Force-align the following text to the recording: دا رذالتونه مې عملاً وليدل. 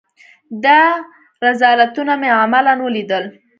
دا 0.63 0.81
رذالتونه 1.45 2.13
مې 2.21 2.29
عملاً 2.41 2.73
وليدل. 2.85 3.25